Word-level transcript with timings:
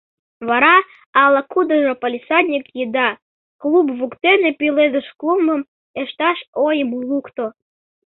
Вара 0.47 0.75
ала-кудыжо 1.23 1.93
палисадник 2.01 2.65
еда, 2.83 3.09
клуб 3.61 3.87
воктене 3.99 4.49
пеледыш 4.59 5.07
клумбым 5.19 5.61
ышташ 6.01 6.39
ойым 6.65 6.89
лукто. 7.09 7.45